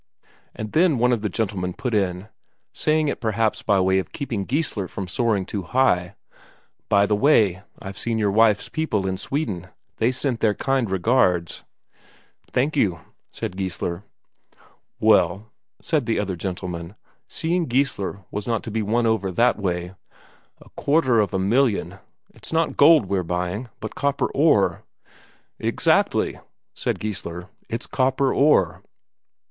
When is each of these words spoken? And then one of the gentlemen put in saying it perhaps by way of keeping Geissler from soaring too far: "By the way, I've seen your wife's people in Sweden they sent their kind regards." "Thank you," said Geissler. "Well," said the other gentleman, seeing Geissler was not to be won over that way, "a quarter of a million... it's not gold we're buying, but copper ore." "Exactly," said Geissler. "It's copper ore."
And 0.55 0.71
then 0.71 0.97
one 0.97 1.11
of 1.11 1.21
the 1.21 1.29
gentlemen 1.29 1.75
put 1.75 1.93
in 1.93 2.27
saying 2.73 3.07
it 3.07 3.21
perhaps 3.21 3.61
by 3.61 3.79
way 3.79 3.99
of 3.99 4.11
keeping 4.11 4.45
Geissler 4.47 4.87
from 4.87 5.07
soaring 5.07 5.45
too 5.45 5.61
far: 5.61 6.15
"By 6.89 7.05
the 7.05 7.15
way, 7.15 7.61
I've 7.77 7.99
seen 7.99 8.17
your 8.17 8.31
wife's 8.31 8.67
people 8.67 9.05
in 9.05 9.17
Sweden 9.17 9.67
they 9.97 10.11
sent 10.11 10.39
their 10.39 10.55
kind 10.55 10.89
regards." 10.89 11.63
"Thank 12.49 12.75
you," 12.75 13.01
said 13.31 13.55
Geissler. 13.55 14.03
"Well," 14.99 15.51
said 15.79 16.07
the 16.07 16.17
other 16.17 16.35
gentleman, 16.35 16.95
seeing 17.27 17.67
Geissler 17.67 18.25
was 18.31 18.47
not 18.47 18.63
to 18.63 18.71
be 18.71 18.81
won 18.81 19.05
over 19.05 19.29
that 19.31 19.59
way, 19.59 19.93
"a 20.59 20.69
quarter 20.71 21.19
of 21.19 21.31
a 21.31 21.37
million... 21.37 21.99
it's 22.33 22.51
not 22.51 22.75
gold 22.75 23.05
we're 23.05 23.21
buying, 23.21 23.69
but 23.79 23.93
copper 23.93 24.31
ore." 24.33 24.83
"Exactly," 25.59 26.39
said 26.73 26.97
Geissler. 26.97 27.49
"It's 27.69 27.85
copper 27.85 28.33
ore." 28.33 28.81